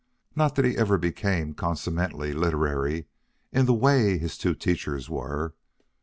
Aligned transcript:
Not 0.35 0.55
that 0.55 0.65
he 0.65 0.75
ever 0.77 0.97
became 0.97 1.53
consummately 1.53 2.33
literary 2.33 3.05
in 3.51 3.67
the 3.67 3.73
way 3.75 4.17
his 4.17 4.35
two 4.35 4.55
teachers 4.55 5.11
were. 5.11 5.53